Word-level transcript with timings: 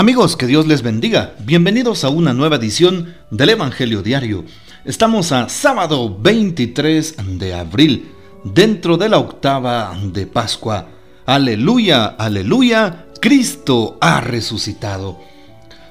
Amigos, 0.00 0.34
que 0.34 0.46
Dios 0.46 0.66
les 0.66 0.80
bendiga. 0.80 1.34
Bienvenidos 1.40 2.04
a 2.04 2.08
una 2.08 2.32
nueva 2.32 2.56
edición 2.56 3.16
del 3.30 3.50
Evangelio 3.50 4.00
Diario. 4.00 4.46
Estamos 4.86 5.30
a 5.30 5.50
sábado 5.50 6.16
23 6.18 7.16
de 7.38 7.52
abril, 7.52 8.10
dentro 8.42 8.96
de 8.96 9.10
la 9.10 9.18
octava 9.18 9.94
de 10.02 10.26
Pascua. 10.26 10.88
Aleluya, 11.26 12.06
aleluya, 12.06 13.08
Cristo 13.20 13.98
ha 14.00 14.22
resucitado. 14.22 15.20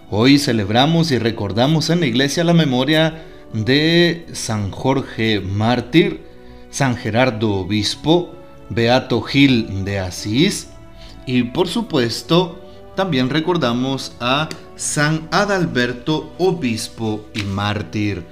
Hoy 0.10 0.39
celebramos 0.39 1.12
y 1.12 1.20
recordamos 1.20 1.91
en 1.91 2.00
la 2.00 2.07
iglesia 2.07 2.44
la 2.44 2.54
memoria 2.54 3.26
de 3.54 4.26
San 4.34 4.71
Jorge 4.71 5.39
Mártir, 5.39 6.24
San 6.71 6.97
Gerardo 6.97 7.57
Obispo, 7.57 8.33
Beato 8.71 9.21
Gil 9.21 9.86
de 9.86 10.00
Asís 10.00 10.69
y 11.28 11.44
por 11.44 11.68
supuesto 11.68 12.68
también 13.00 13.30
recordamos 13.30 14.12
a 14.20 14.50
San 14.76 15.30
Adalberto, 15.32 16.34
obispo 16.38 17.24
y 17.34 17.44
mártir. 17.44 18.25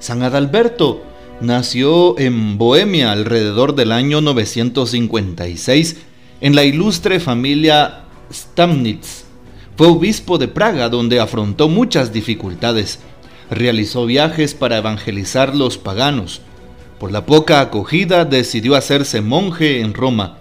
San 0.00 0.22
Adalberto 0.22 1.02
nació 1.40 2.18
en 2.18 2.58
Bohemia 2.58 3.10
alrededor 3.10 3.74
del 3.74 3.90
año 3.90 4.20
956 4.20 5.96
en 6.42 6.54
la 6.54 6.62
ilustre 6.64 7.20
familia 7.20 8.04
Stamnitz. 8.30 9.24
Fue 9.78 9.86
obispo 9.86 10.36
de 10.36 10.48
Praga 10.48 10.90
donde 10.90 11.18
afrontó 11.18 11.70
muchas 11.70 12.12
dificultades. 12.12 12.98
Realizó 13.50 14.04
viajes 14.04 14.52
para 14.52 14.76
evangelizar 14.76 15.56
los 15.56 15.78
paganos. 15.78 16.42
Por 17.00 17.12
la 17.12 17.24
poca 17.24 17.62
acogida 17.62 18.26
decidió 18.26 18.74
hacerse 18.74 19.22
monje 19.22 19.80
en 19.80 19.94
Roma, 19.94 20.36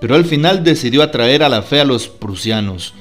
pero 0.00 0.14
al 0.14 0.26
final 0.26 0.62
decidió 0.62 1.02
atraer 1.02 1.42
a 1.42 1.48
la 1.48 1.62
fe 1.62 1.80
a 1.80 1.84
los 1.84 2.06
prusianos. 2.06 2.94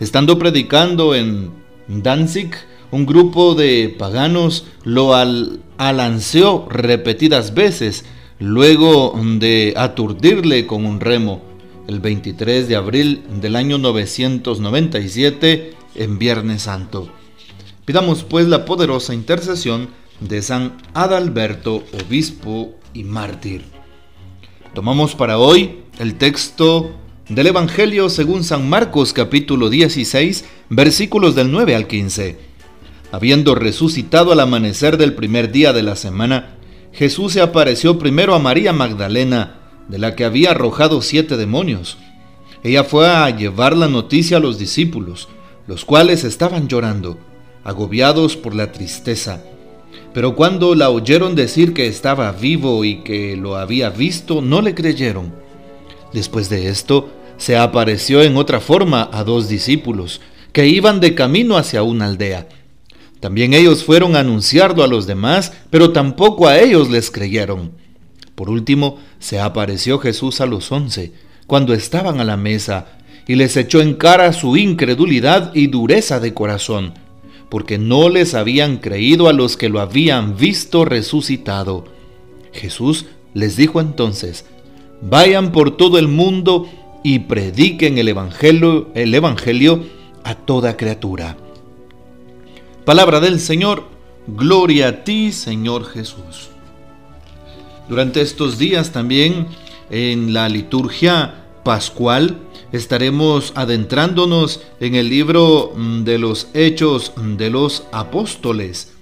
Estando 0.00 0.38
predicando 0.38 1.14
en 1.14 1.50
Danzig, 1.88 2.50
un 2.90 3.06
grupo 3.06 3.54
de 3.54 3.94
paganos 3.98 4.66
lo 4.84 5.14
alanceó 5.78 6.66
repetidas 6.68 7.54
veces, 7.54 8.04
luego 8.38 9.18
de 9.38 9.72
aturdirle 9.76 10.66
con 10.66 10.84
un 10.84 11.00
remo, 11.00 11.42
el 11.88 12.00
23 12.00 12.68
de 12.68 12.76
abril 12.76 13.22
del 13.40 13.56
año 13.56 13.78
997, 13.78 15.74
en 15.94 16.18
Viernes 16.18 16.62
Santo. 16.62 17.08
Pidamos 17.84 18.24
pues 18.24 18.46
la 18.46 18.64
poderosa 18.64 19.14
intercesión 19.14 19.88
de 20.20 20.42
San 20.42 20.76
Adalberto, 20.94 21.82
obispo 22.04 22.74
y 22.94 23.04
mártir. 23.04 23.64
Tomamos 24.74 25.14
para 25.14 25.38
hoy 25.38 25.80
el 25.98 26.16
texto 26.16 26.92
del 27.34 27.46
Evangelio 27.46 28.10
según 28.10 28.44
San 28.44 28.68
Marcos 28.68 29.14
capítulo 29.14 29.70
16 29.70 30.44
versículos 30.68 31.34
del 31.34 31.50
9 31.50 31.74
al 31.74 31.86
15. 31.86 32.36
Habiendo 33.10 33.54
resucitado 33.54 34.32
al 34.32 34.40
amanecer 34.40 34.98
del 34.98 35.14
primer 35.14 35.50
día 35.50 35.72
de 35.72 35.82
la 35.82 35.96
semana, 35.96 36.56
Jesús 36.92 37.32
se 37.32 37.40
apareció 37.40 37.98
primero 37.98 38.34
a 38.34 38.38
María 38.38 38.74
Magdalena, 38.74 39.60
de 39.88 39.98
la 39.98 40.14
que 40.14 40.26
había 40.26 40.50
arrojado 40.50 41.00
siete 41.00 41.38
demonios. 41.38 41.96
Ella 42.62 42.84
fue 42.84 43.08
a 43.08 43.30
llevar 43.30 43.78
la 43.78 43.88
noticia 43.88 44.36
a 44.36 44.40
los 44.40 44.58
discípulos, 44.58 45.28
los 45.66 45.86
cuales 45.86 46.24
estaban 46.24 46.68
llorando, 46.68 47.16
agobiados 47.64 48.36
por 48.36 48.54
la 48.54 48.72
tristeza. 48.72 49.42
Pero 50.12 50.36
cuando 50.36 50.74
la 50.74 50.90
oyeron 50.90 51.34
decir 51.34 51.72
que 51.72 51.86
estaba 51.86 52.30
vivo 52.32 52.84
y 52.84 53.02
que 53.04 53.36
lo 53.36 53.56
había 53.56 53.88
visto, 53.88 54.42
no 54.42 54.60
le 54.60 54.74
creyeron. 54.74 55.32
Después 56.12 56.50
de 56.50 56.68
esto, 56.68 57.08
se 57.42 57.56
apareció 57.56 58.22
en 58.22 58.36
otra 58.36 58.60
forma 58.60 59.10
a 59.12 59.24
dos 59.24 59.48
discípulos 59.48 60.20
que 60.52 60.68
iban 60.68 61.00
de 61.00 61.16
camino 61.16 61.56
hacia 61.56 61.82
una 61.82 62.04
aldea. 62.04 62.46
También 63.18 63.52
ellos 63.52 63.82
fueron 63.82 64.14
a 64.14 64.20
anunciarlo 64.20 64.84
a 64.84 64.86
los 64.86 65.08
demás, 65.08 65.52
pero 65.68 65.90
tampoco 65.90 66.46
a 66.46 66.60
ellos 66.60 66.88
les 66.88 67.10
creyeron. 67.10 67.72
Por 68.36 68.48
último, 68.48 69.00
se 69.18 69.40
apareció 69.40 69.98
Jesús 69.98 70.40
a 70.40 70.46
los 70.46 70.70
once, 70.70 71.14
cuando 71.48 71.74
estaban 71.74 72.20
a 72.20 72.24
la 72.24 72.36
mesa, 72.36 72.86
y 73.26 73.34
les 73.34 73.56
echó 73.56 73.80
en 73.80 73.94
cara 73.94 74.32
su 74.32 74.56
incredulidad 74.56 75.52
y 75.52 75.66
dureza 75.66 76.20
de 76.20 76.34
corazón, 76.34 76.94
porque 77.48 77.76
no 77.76 78.08
les 78.08 78.34
habían 78.34 78.76
creído 78.76 79.26
a 79.26 79.32
los 79.32 79.56
que 79.56 79.68
lo 79.68 79.80
habían 79.80 80.36
visto 80.36 80.84
resucitado. 80.84 81.86
Jesús 82.52 83.06
les 83.34 83.56
dijo 83.56 83.80
entonces, 83.80 84.44
Vayan 85.00 85.50
por 85.50 85.76
todo 85.76 85.98
el 85.98 86.06
mundo 86.06 86.68
y 87.02 87.20
prediquen 87.20 87.98
el 87.98 88.08
evangelio, 88.08 88.90
el 88.94 89.14
evangelio 89.14 89.84
a 90.24 90.34
toda 90.34 90.76
criatura. 90.76 91.36
Palabra 92.84 93.20
del 93.20 93.40
Señor, 93.40 93.84
gloria 94.26 94.88
a 94.88 95.04
ti, 95.04 95.32
Señor 95.32 95.84
Jesús. 95.84 96.50
Durante 97.88 98.20
estos 98.20 98.58
días 98.58 98.92
también 98.92 99.46
en 99.90 100.32
la 100.32 100.48
liturgia 100.48 101.44
pascual 101.64 102.38
estaremos 102.72 103.52
adentrándonos 103.54 104.62
en 104.80 104.94
el 104.94 105.08
libro 105.08 105.72
mm, 105.76 106.04
de 106.04 106.18
los 106.18 106.48
Hechos 106.54 107.12
de 107.16 107.50
los 107.50 107.84
Apóstoles. 107.92 108.94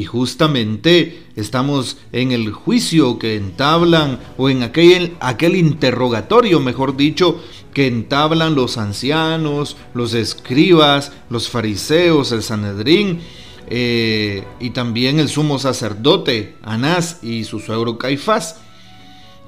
Y 0.00 0.06
justamente 0.06 1.24
estamos 1.36 1.98
en 2.10 2.32
el 2.32 2.52
juicio 2.52 3.18
que 3.18 3.36
entablan, 3.36 4.18
o 4.38 4.48
en 4.48 4.62
aquel, 4.62 5.14
aquel 5.20 5.56
interrogatorio, 5.56 6.58
mejor 6.58 6.96
dicho, 6.96 7.38
que 7.74 7.86
entablan 7.86 8.54
los 8.54 8.78
ancianos, 8.78 9.76
los 9.92 10.14
escribas, 10.14 11.12
los 11.28 11.50
fariseos, 11.50 12.32
el 12.32 12.42
Sanedrín, 12.42 13.20
eh, 13.68 14.42
y 14.58 14.70
también 14.70 15.20
el 15.20 15.28
sumo 15.28 15.58
sacerdote, 15.58 16.56
Anás 16.62 17.18
y 17.22 17.44
su 17.44 17.60
suegro 17.60 17.98
Caifás, 17.98 18.56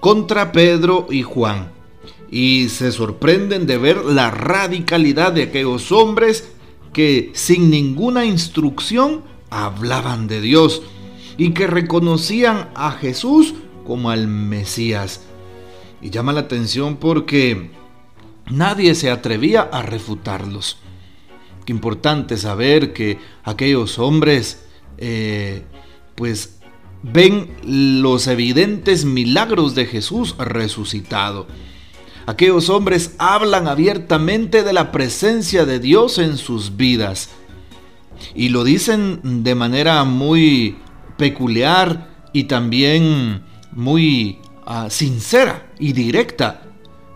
contra 0.01 0.53
Pedro 0.53 1.07
y 1.11 1.23
Juan. 1.23 1.73
Y 2.31 2.69
se 2.69 2.93
sorprenden 2.93 3.67
de 3.67 3.79
ver 3.79 4.05
la 4.05 4.31
radicalidad 4.31 5.33
de 5.33 5.45
aquellos 5.45 5.91
hombres 5.93 6.53
que 6.93 7.31
sin 7.33 7.71
ninguna 7.71 8.27
instrucción 8.27 9.32
hablaban 9.53 10.27
de 10.27 10.41
Dios 10.41 10.83
y 11.37 11.51
que 11.51 11.67
reconocían 11.67 12.71
a 12.75 12.93
Jesús 12.93 13.55
como 13.87 14.11
al 14.11 14.27
Mesías. 14.29 15.23
Y 16.01 16.11
llama 16.11 16.33
la 16.33 16.41
atención 16.41 16.97
porque 16.97 17.71
nadie 18.51 18.95
se 18.95 19.11
atrevía 19.11 19.63
a 19.63 19.83
refutarlos. 19.83 20.79
Qué 21.65 21.73
importante 21.73 22.37
saber 22.37 22.93
que 22.93 23.19
aquellos 23.45 23.99
hombres 23.99 24.65
eh, 24.99 25.63
pues 26.15 26.59
ven 27.03 27.51
los 27.65 28.27
evidentes 28.27 29.05
milagros 29.05 29.75
de 29.75 29.87
Jesús 29.87 30.35
resucitado. 30.39 31.47
Aquellos 32.27 32.69
hombres 32.69 33.15
hablan 33.19 33.67
abiertamente 33.67 34.63
de 34.63 34.73
la 34.73 34.93
presencia 34.93 35.65
de 35.65 35.81
Dios 35.81 36.19
en 36.19 36.37
sus 36.37 36.77
vidas 36.77 37.31
y 38.35 38.49
lo 38.49 38.65
dicen 38.65 39.43
de 39.45 39.55
manera 39.55 40.05
muy 40.05 40.77
peculiar 41.17 42.09
y 42.33 42.45
también 42.45 43.43
muy 43.73 44.39
ah, 44.67 44.89
sincera 44.91 45.71
y 45.79 45.93
directa. 45.93 46.63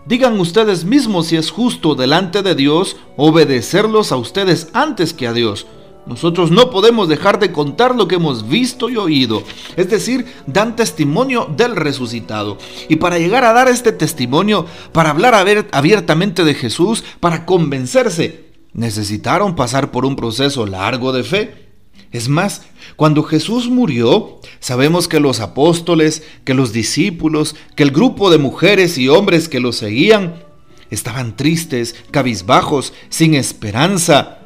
Digan 0.05 0.39
ustedes 0.39 0.85
mismos 0.85 1.27
si 1.27 1.35
es 1.35 1.51
justo 1.51 1.93
delante 1.93 2.41
de 2.41 2.55
Dios 2.55 2.95
obedecerlos 3.17 4.11
a 4.11 4.17
ustedes 4.17 4.69
antes 4.73 5.13
que 5.13 5.27
a 5.27 5.33
Dios. 5.33 5.67
Nosotros 6.05 6.51
no 6.51 6.69
podemos 6.69 7.09
dejar 7.09 7.37
de 7.37 7.51
contar 7.51 7.93
lo 7.93 8.07
que 8.07 8.15
hemos 8.15 8.47
visto 8.47 8.89
y 8.89 8.95
oído, 8.95 9.43
es 9.75 9.89
decir, 9.89 10.25
dan 10.45 10.77
testimonio 10.77 11.49
del 11.57 11.75
resucitado. 11.75 12.57
Y 12.87 12.95
para 12.95 13.19
llegar 13.19 13.43
a 13.43 13.51
dar 13.51 13.67
este 13.67 13.91
testimonio, 13.91 14.65
para 14.93 15.09
hablar 15.09 15.35
abiertamente 15.71 16.45
de 16.45 16.53
Jesús, 16.53 17.03
para 17.19 17.45
convencerse 17.45 18.46
necesitaron 18.77 19.55
pasar 19.55 19.91
por 19.91 20.05
un 20.05 20.15
proceso 20.15 20.65
largo 20.65 21.11
de 21.11 21.23
fe. 21.23 21.67
Es 22.11 22.29
más, 22.29 22.61
cuando 22.95 23.23
Jesús 23.23 23.67
murió, 23.69 24.39
sabemos 24.59 25.09
que 25.09 25.19
los 25.19 25.41
apóstoles, 25.41 26.23
que 26.45 26.53
los 26.53 26.71
discípulos, 26.71 27.55
que 27.75 27.83
el 27.83 27.91
grupo 27.91 28.29
de 28.29 28.37
mujeres 28.37 28.97
y 28.97 29.09
hombres 29.09 29.49
que 29.49 29.59
lo 29.59 29.73
seguían, 29.73 30.43
estaban 30.91 31.35
tristes, 31.35 31.95
cabizbajos, 32.11 32.93
sin 33.09 33.33
esperanza. 33.33 34.39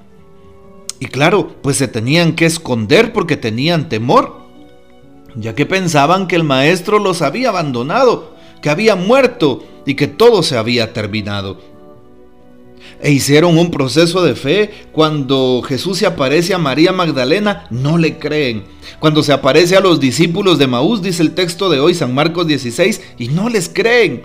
Y 1.00 1.08
claro, 1.08 1.58
pues 1.62 1.78
se 1.78 1.90
tenían 1.90 2.34
que 2.34 2.46
esconder 2.46 3.12
porque 3.12 3.36
tenían 3.36 3.90
temor, 3.90 4.48
ya 5.36 5.56
que 5.56 5.66
pensaban 5.66 6.28
que 6.28 6.38
el 6.38 6.46
maestro 6.46 7.00
los 7.00 7.22
había 7.22 7.50
abandonado, 7.50 8.34
que 8.62 8.70
había 8.70 8.96
muerto 8.96 9.66
y 9.86 9.96
que 9.96 10.08
todo 10.08 10.42
se 10.42 10.58
había 10.58 10.94
terminado 10.94 11.71
e 13.02 13.12
hicieron 13.12 13.58
un 13.58 13.72
proceso 13.72 14.24
de 14.24 14.36
fe. 14.36 14.70
Cuando 14.92 15.62
Jesús 15.68 15.98
se 15.98 16.06
aparece 16.06 16.54
a 16.54 16.58
María 16.58 16.92
Magdalena, 16.92 17.66
no 17.70 17.98
le 17.98 18.18
creen. 18.18 18.64
Cuando 19.00 19.24
se 19.24 19.34
aparece 19.34 19.76
a 19.76 19.82
los 19.82 20.00
discípulos 20.00 20.60
de 20.60 20.68
Maús, 20.68 21.02
dice 21.02 21.24
el 21.24 21.34
texto 21.34 21.70
de 21.70 21.80
hoy, 21.80 21.94
San 21.94 22.14
Marcos 22.14 22.48
16, 22.48 23.02
y 23.18 23.28
no 23.30 23.50
les 23.50 23.70
creen. 23.70 24.24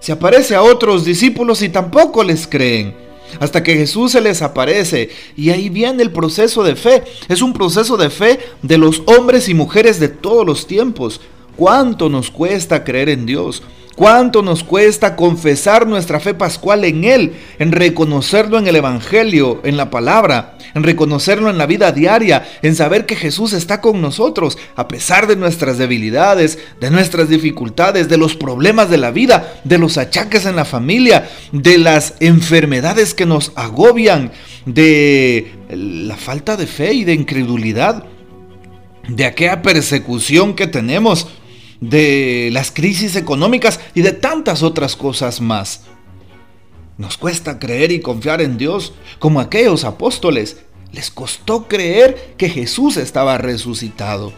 Se 0.00 0.12
aparece 0.12 0.54
a 0.54 0.62
otros 0.62 1.04
discípulos 1.04 1.62
y 1.62 1.68
tampoco 1.68 2.22
les 2.22 2.46
creen. 2.46 2.94
hasta 3.40 3.62
que 3.62 3.74
Jesús 3.76 4.12
se 4.12 4.22
les 4.22 4.40
aparece. 4.40 5.10
Y 5.36 5.50
ahí 5.50 5.68
viene 5.68 6.02
el 6.02 6.10
proceso 6.10 6.64
de 6.64 6.76
fe. 6.76 7.02
Es 7.28 7.42
un 7.42 7.52
proceso 7.52 7.98
de 7.98 8.08
fe 8.08 8.38
de 8.62 8.78
los 8.78 9.02
hombres 9.04 9.50
y 9.50 9.54
mujeres 9.54 10.00
de 10.00 10.08
todos 10.08 10.46
los 10.46 10.66
tiempos. 10.66 11.20
¿Cuánto 11.54 12.08
nos 12.08 12.30
cuesta 12.30 12.84
creer 12.84 13.10
en 13.10 13.26
Dios? 13.26 13.62
¿Cuánto 13.98 14.42
nos 14.42 14.62
cuesta 14.62 15.16
confesar 15.16 15.88
nuestra 15.88 16.20
fe 16.20 16.32
pascual 16.32 16.84
en 16.84 17.02
Él, 17.02 17.32
en 17.58 17.72
reconocerlo 17.72 18.56
en 18.56 18.68
el 18.68 18.76
Evangelio, 18.76 19.60
en 19.64 19.76
la 19.76 19.90
palabra, 19.90 20.56
en 20.76 20.84
reconocerlo 20.84 21.50
en 21.50 21.58
la 21.58 21.66
vida 21.66 21.90
diaria, 21.90 22.48
en 22.62 22.76
saber 22.76 23.06
que 23.06 23.16
Jesús 23.16 23.52
está 23.52 23.80
con 23.80 24.00
nosotros 24.00 24.56
a 24.76 24.86
pesar 24.86 25.26
de 25.26 25.34
nuestras 25.34 25.78
debilidades, 25.78 26.60
de 26.80 26.92
nuestras 26.92 27.28
dificultades, 27.28 28.08
de 28.08 28.18
los 28.18 28.36
problemas 28.36 28.88
de 28.88 28.98
la 28.98 29.10
vida, 29.10 29.54
de 29.64 29.78
los 29.78 29.98
achaques 29.98 30.46
en 30.46 30.54
la 30.54 30.64
familia, 30.64 31.28
de 31.50 31.76
las 31.76 32.14
enfermedades 32.20 33.14
que 33.14 33.26
nos 33.26 33.50
agobian, 33.56 34.30
de 34.64 35.50
la 35.70 36.16
falta 36.16 36.56
de 36.56 36.68
fe 36.68 36.92
y 36.92 37.02
de 37.02 37.14
incredulidad, 37.14 38.04
de 39.08 39.24
aquella 39.24 39.60
persecución 39.60 40.54
que 40.54 40.68
tenemos? 40.68 41.26
De 41.80 42.50
las 42.52 42.70
crisis 42.70 43.16
económicas 43.16 43.80
y 43.94 44.02
de 44.02 44.12
tantas 44.12 44.62
otras 44.62 44.96
cosas 44.96 45.40
más. 45.40 45.82
Nos 46.96 47.16
cuesta 47.16 47.58
creer 47.58 47.92
y 47.92 48.00
confiar 48.00 48.42
en 48.42 48.58
Dios 48.58 48.92
como 49.18 49.40
aquellos 49.40 49.84
apóstoles. 49.84 50.64
Les 50.92 51.10
costó 51.10 51.68
creer 51.68 52.34
que 52.36 52.48
Jesús 52.48 52.96
estaba 52.96 53.38
resucitado. 53.38 54.32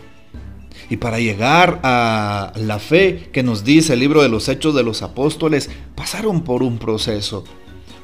Y 0.91 0.97
para 0.97 1.21
llegar 1.21 1.81
a 1.85 2.53
la 2.57 2.79
fe 2.81 3.31
que 3.33 3.43
nos 3.43 3.65
dice 3.65 3.95
el 3.95 4.01
libro 4.01 4.23
de 4.23 4.29
los 4.29 4.49
Hechos 4.49 4.75
de 4.75 4.83
los 4.83 5.03
Apóstoles, 5.03 5.71
pasaron 5.95 6.43
por 6.43 6.63
un 6.63 6.79
proceso. 6.79 7.45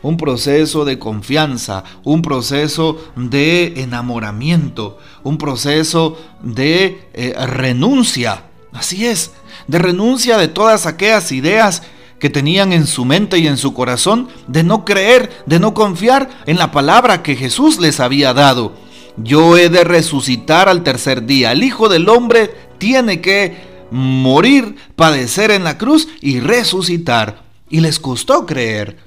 Un 0.02 0.16
proceso 0.16 0.84
de 0.84 0.98
confianza, 0.98 1.82
un 2.04 2.22
proceso 2.22 2.96
de 3.16 3.82
enamoramiento, 3.82 4.98
un 5.24 5.36
proceso 5.36 6.16
de 6.42 7.08
eh, 7.12 7.34
renuncia 7.46 8.45
Así 8.76 9.06
es, 9.06 9.32
de 9.66 9.78
renuncia 9.78 10.36
de 10.36 10.48
todas 10.48 10.84
aquellas 10.84 11.32
ideas 11.32 11.82
que 12.18 12.30
tenían 12.30 12.72
en 12.72 12.86
su 12.86 13.04
mente 13.04 13.38
y 13.38 13.46
en 13.46 13.56
su 13.56 13.72
corazón 13.74 14.28
de 14.48 14.62
no 14.62 14.84
creer, 14.84 15.30
de 15.46 15.58
no 15.58 15.72
confiar 15.74 16.28
en 16.46 16.58
la 16.58 16.70
palabra 16.72 17.22
que 17.22 17.36
Jesús 17.36 17.78
les 17.78 18.00
había 18.00 18.34
dado. 18.34 18.74
Yo 19.16 19.56
he 19.56 19.70
de 19.70 19.82
resucitar 19.82 20.68
al 20.68 20.82
tercer 20.82 21.24
día. 21.24 21.52
El 21.52 21.62
Hijo 21.62 21.88
del 21.88 22.08
Hombre 22.08 22.50
tiene 22.78 23.22
que 23.22 23.56
morir, 23.90 24.76
padecer 24.94 25.50
en 25.50 25.64
la 25.64 25.78
cruz 25.78 26.08
y 26.20 26.40
resucitar. 26.40 27.44
Y 27.70 27.80
les 27.80 27.98
costó 27.98 28.44
creer. 28.44 28.98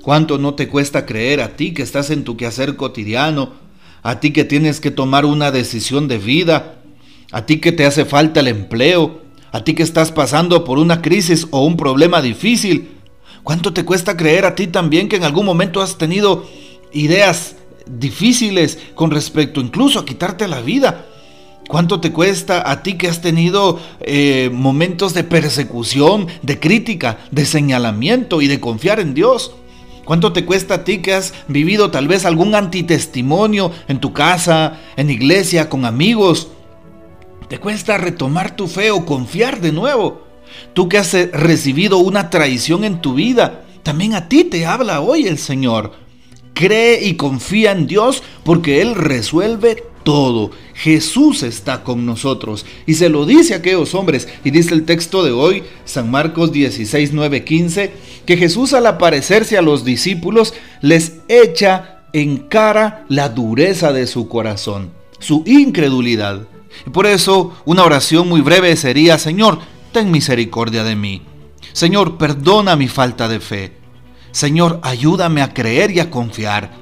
¿Cuánto 0.00 0.38
no 0.38 0.54
te 0.54 0.68
cuesta 0.68 1.06
creer 1.06 1.40
a 1.40 1.56
ti 1.56 1.74
que 1.74 1.82
estás 1.82 2.10
en 2.10 2.22
tu 2.22 2.36
quehacer 2.36 2.76
cotidiano? 2.76 3.54
A 4.02 4.20
ti 4.20 4.32
que 4.32 4.44
tienes 4.44 4.80
que 4.80 4.92
tomar 4.92 5.24
una 5.24 5.50
decisión 5.50 6.06
de 6.06 6.18
vida, 6.18 6.77
a 7.30 7.44
ti 7.46 7.60
que 7.60 7.72
te 7.72 7.84
hace 7.84 8.04
falta 8.04 8.40
el 8.40 8.48
empleo, 8.48 9.22
a 9.52 9.64
ti 9.64 9.74
que 9.74 9.82
estás 9.82 10.12
pasando 10.12 10.64
por 10.64 10.78
una 10.78 11.02
crisis 11.02 11.46
o 11.50 11.64
un 11.64 11.76
problema 11.76 12.22
difícil. 12.22 12.90
¿Cuánto 13.42 13.72
te 13.72 13.84
cuesta 13.84 14.16
creer 14.16 14.44
a 14.44 14.54
ti 14.54 14.66
también 14.66 15.08
que 15.08 15.16
en 15.16 15.24
algún 15.24 15.46
momento 15.46 15.80
has 15.80 15.98
tenido 15.98 16.46
ideas 16.92 17.56
difíciles 17.86 18.78
con 18.94 19.10
respecto 19.10 19.60
incluso 19.60 19.98
a 19.98 20.04
quitarte 20.04 20.48
la 20.48 20.60
vida? 20.60 21.06
¿Cuánto 21.66 22.00
te 22.00 22.12
cuesta 22.12 22.70
a 22.70 22.82
ti 22.82 22.94
que 22.94 23.08
has 23.08 23.20
tenido 23.20 23.78
eh, 24.00 24.48
momentos 24.52 25.12
de 25.12 25.24
persecución, 25.24 26.26
de 26.42 26.58
crítica, 26.58 27.18
de 27.30 27.44
señalamiento 27.44 28.40
y 28.40 28.48
de 28.48 28.58
confiar 28.58 29.00
en 29.00 29.12
Dios? 29.12 29.52
¿Cuánto 30.06 30.32
te 30.32 30.46
cuesta 30.46 30.76
a 30.76 30.84
ti 30.84 31.02
que 31.02 31.12
has 31.12 31.34
vivido 31.46 31.90
tal 31.90 32.08
vez 32.08 32.24
algún 32.24 32.54
antitestimonio 32.54 33.70
en 33.86 34.00
tu 34.00 34.14
casa, 34.14 34.80
en 34.96 35.10
iglesia, 35.10 35.68
con 35.68 35.84
amigos? 35.84 36.48
Te 37.48 37.58
cuesta 37.58 37.96
retomar 37.96 38.54
tu 38.56 38.66
fe 38.66 38.90
o 38.90 39.06
confiar 39.06 39.60
de 39.60 39.72
nuevo. 39.72 40.26
Tú 40.74 40.88
que 40.88 40.98
has 40.98 41.14
recibido 41.32 41.98
una 41.98 42.30
traición 42.30 42.84
en 42.84 43.00
tu 43.00 43.14
vida, 43.14 43.64
también 43.82 44.14
a 44.14 44.28
ti 44.28 44.44
te 44.44 44.66
habla 44.66 45.00
hoy 45.00 45.26
el 45.26 45.38
Señor. 45.38 45.92
Cree 46.52 47.02
y 47.04 47.14
confía 47.14 47.72
en 47.72 47.86
Dios 47.86 48.22
porque 48.44 48.82
Él 48.82 48.94
resuelve 48.94 49.82
todo. 50.04 50.50
Jesús 50.74 51.42
está 51.42 51.84
con 51.84 52.04
nosotros 52.04 52.66
y 52.86 52.94
se 52.94 53.08
lo 53.08 53.24
dice 53.24 53.54
a 53.54 53.58
aquellos 53.58 53.94
hombres. 53.94 54.28
Y 54.44 54.50
dice 54.50 54.74
el 54.74 54.84
texto 54.84 55.24
de 55.24 55.30
hoy, 55.30 55.62
San 55.86 56.10
Marcos 56.10 56.52
16, 56.52 57.12
9, 57.12 57.44
15, 57.44 57.92
que 58.26 58.36
Jesús 58.36 58.74
al 58.74 58.86
aparecerse 58.86 59.56
a 59.56 59.62
los 59.62 59.84
discípulos 59.84 60.52
les 60.82 61.20
echa 61.28 62.02
en 62.12 62.38
cara 62.38 63.06
la 63.08 63.30
dureza 63.30 63.92
de 63.92 64.06
su 64.06 64.28
corazón, 64.28 64.90
su 65.18 65.44
incredulidad. 65.46 66.46
Y 66.86 66.90
por 66.90 67.06
eso 67.06 67.54
una 67.64 67.84
oración 67.84 68.28
muy 68.28 68.40
breve 68.40 68.76
sería, 68.76 69.18
Señor, 69.18 69.58
ten 69.92 70.10
misericordia 70.10 70.84
de 70.84 70.96
mí. 70.96 71.22
Señor, 71.72 72.16
perdona 72.18 72.76
mi 72.76 72.88
falta 72.88 73.28
de 73.28 73.40
fe. 73.40 73.72
Señor, 74.32 74.80
ayúdame 74.82 75.42
a 75.42 75.54
creer 75.54 75.90
y 75.90 76.00
a 76.00 76.10
confiar. 76.10 76.72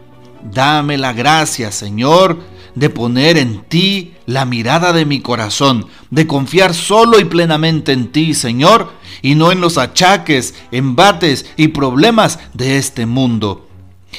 Dame 0.43 0.97
la 0.99 1.13
gracia, 1.13 1.73
Señor, 1.73 2.39
de 2.75 2.91
poner 2.91 3.39
en 3.39 3.63
ti 3.63 4.15
la 4.27 4.45
mirada 4.45 4.93
de 4.93 5.05
mi 5.07 5.21
corazón, 5.21 5.87
de 6.11 6.27
confiar 6.27 6.75
solo 6.75 7.19
y 7.19 7.25
plenamente 7.25 7.93
en 7.93 8.13
ti, 8.13 8.35
Señor, 8.35 8.93
y 9.23 9.35
no 9.35 9.51
en 9.51 9.61
los 9.61 9.79
achaques, 9.79 10.55
embates 10.71 11.47
y 11.57 11.69
problemas 11.69 12.39
de 12.53 12.77
este 12.77 13.07
mundo. 13.07 13.67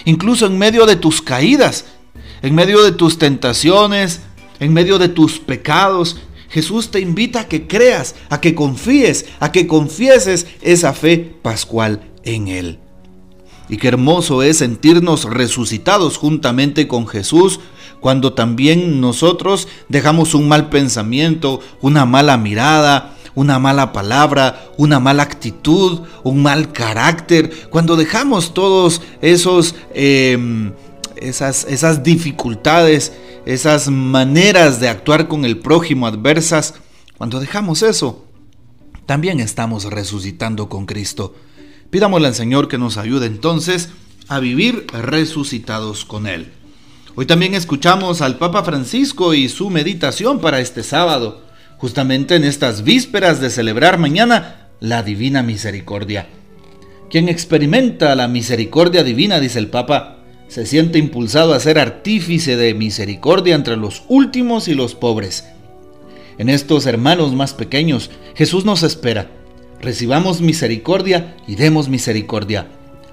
Incluso 0.05 0.47
en 0.47 0.57
medio 0.57 0.85
de 0.85 0.95
tus 0.95 1.21
caídas, 1.21 1.85
en 2.41 2.55
medio 2.55 2.83
de 2.83 2.91
tus 2.91 3.17
tentaciones, 3.17 4.21
en 4.59 4.73
medio 4.73 4.97
de 4.99 5.09
tus 5.09 5.39
pecados, 5.39 6.17
Jesús 6.49 6.91
te 6.91 6.99
invita 6.99 7.41
a 7.41 7.47
que 7.47 7.67
creas, 7.67 8.15
a 8.29 8.39
que 8.39 8.55
confíes, 8.55 9.25
a 9.39 9.51
que 9.51 9.67
confieses 9.67 10.47
esa 10.61 10.93
fe 10.93 11.17
pascual 11.41 12.01
en 12.23 12.47
Él. 12.47 12.79
Y 13.69 13.77
qué 13.77 13.89
hermoso 13.89 14.43
es 14.43 14.57
sentirnos 14.57 15.25
resucitados 15.25 16.17
juntamente 16.17 16.87
con 16.87 17.07
Jesús 17.07 17.59
cuando 17.99 18.33
también 18.33 19.01
nosotros 19.01 19.67
dejamos 19.89 20.33
un 20.33 20.47
mal 20.47 20.69
pensamiento, 20.69 21.59
una 21.81 22.05
mala 22.05 22.37
mirada, 22.37 23.17
una 23.35 23.59
mala 23.59 23.91
palabra, 23.91 24.69
una 24.77 24.99
mala 24.99 25.23
actitud, 25.23 26.01
un 26.23 26.41
mal 26.41 26.71
carácter, 26.71 27.69
cuando 27.69 27.95
dejamos 27.95 28.53
todos 28.53 29.01
esos, 29.21 29.75
em, 29.93 30.71
esas, 31.17 31.65
esas 31.65 32.03
dificultades 32.03 33.11
esas 33.47 33.87
maneras 33.87 34.81
de 34.81 34.89
actuar 34.89 35.29
con 35.29 35.45
el 35.45 35.59
prójimo 35.59 36.05
adversas, 36.05 36.73
cuando 37.17 37.39
dejamos 37.39 37.81
eso, 37.81 38.25
también 39.05 39.39
estamos 39.39 39.85
resucitando 39.85 40.67
con 40.67 40.85
Cristo. 40.85 41.33
Pidámosle 41.89 42.27
al 42.27 42.35
Señor 42.35 42.67
que 42.67 42.77
nos 42.77 42.97
ayude 42.97 43.25
entonces 43.25 43.87
a 44.27 44.39
vivir 44.39 44.85
resucitados 44.91 46.03
con 46.03 46.27
Él. 46.27 46.51
Hoy 47.15 47.25
también 47.25 47.53
escuchamos 47.53 48.21
al 48.21 48.37
Papa 48.37 48.65
Francisco 48.65 49.33
y 49.33 49.47
su 49.47 49.69
meditación 49.69 50.41
para 50.41 50.59
este 50.59 50.83
sábado, 50.83 51.45
justamente 51.77 52.35
en 52.35 52.43
estas 52.43 52.83
vísperas 52.83 53.39
de 53.39 53.49
celebrar 53.49 53.97
mañana 53.97 54.67
la 54.81 55.03
Divina 55.03 55.41
Misericordia. 55.41 56.27
Quien 57.09 57.29
experimenta 57.29 58.13
la 58.15 58.27
misericordia 58.27 59.05
divina, 59.05 59.39
dice 59.39 59.59
el 59.59 59.69
Papa, 59.69 60.16
se 60.47 60.65
siente 60.65 60.99
impulsado 60.99 61.53
a 61.53 61.59
ser 61.59 61.79
artífice 61.79 62.55
de 62.55 62.73
misericordia 62.73 63.55
entre 63.55 63.77
los 63.77 64.03
últimos 64.07 64.67
y 64.67 64.75
los 64.75 64.95
pobres. 64.95 65.45
En 66.37 66.49
estos 66.49 66.85
hermanos 66.85 67.33
más 67.33 67.53
pequeños, 67.53 68.11
Jesús 68.35 68.65
nos 68.65 68.83
espera. 68.83 69.31
Recibamos 69.81 70.41
misericordia 70.41 71.35
y 71.47 71.55
demos 71.55 71.89
misericordia. 71.89 72.67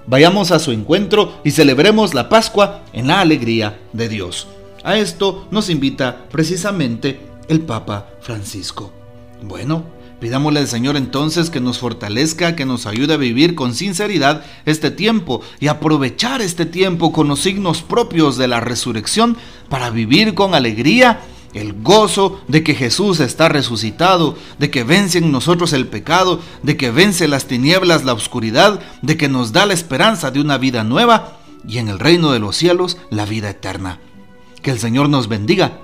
Vayamos 0.07 0.51
a 0.51 0.59
su 0.59 0.73
encuentro 0.73 1.41
y 1.45 1.53
celebremos 1.53 2.13
la 2.15 2.29
Pascua 2.29 2.83
en 2.93 3.07
la 3.07 3.21
alegría 3.21 3.79
de 3.93 4.09
Dios. 4.09 4.47
A 4.83 4.99
esto 4.99 5.49
nos 5.51 5.71
invita 5.71 6.27
precisamente 6.31 7.21
el 7.49 7.61
Papa 7.61 8.11
Francisco. 8.21 8.93
Bueno, 9.43 9.85
Pidámosle 10.25 10.61
al 10.61 10.69
Señor 10.69 10.97
entonces 10.97 11.51
que 11.51 11.61
nos 11.61 11.77
fortalezca, 11.77 12.57
que 12.57 12.65
nos 12.65 12.87
ayude 12.87 13.13
a 13.13 13.19
vivir 13.19 13.55
con 13.55 13.75
sinceridad 13.75 14.43
este 14.65 14.91
tiempo 14.91 15.43
y 15.61 15.67
aprovechar 15.67 16.41
este 16.41 16.65
tiempo 16.65 17.13
con 17.13 17.29
los 17.29 17.41
signos 17.41 17.83
propios 17.83 18.39
de 18.39 18.49
la 18.49 18.61
resurrección 18.61 19.37
para 19.69 19.91
vivir 19.91 20.33
con 20.33 20.55
alegría 20.55 21.21
el 21.53 21.75
gozo 21.75 22.41
de 22.49 22.65
que 22.65 22.75
Jesús 22.75 23.21
está 23.21 23.51
resucitado, 23.51 24.35
de 24.59 24.71
que 24.71 24.83
vence 24.83 25.19
en 25.19 25.31
nosotros 25.31 25.75
el 25.75 25.89
pecado, 25.89 26.41
de 26.63 26.79
que 26.79 26.91
vence 26.91 27.29
las 27.29 27.45
tinieblas, 27.45 28.07
la 28.07 28.15
oscuridad, 28.15 28.81
de 29.03 29.19
que 29.19 29.29
nos 29.29 29.53
da 29.53 29.67
la 29.67 29.75
esperanza 29.75 30.31
de 30.31 30.41
una 30.41 30.57
vida 30.57 30.85
nueva 30.85 31.37
y 31.69 31.77
en 31.77 31.89
el 31.89 31.99
reino 31.99 32.33
de 32.33 32.39
los 32.39 32.57
cielos 32.57 32.97
la 33.11 33.27
vida 33.27 33.51
eterna. 33.51 34.01
Que 34.63 34.71
el 34.71 34.79
Señor 34.79 35.11
nos 35.11 35.29
bendiga 35.29 35.84